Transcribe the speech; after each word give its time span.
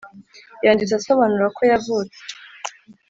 Yanditse 0.65 0.93
asobanura 0.95 1.47
ko 1.57 1.61
yavutse 1.71 2.19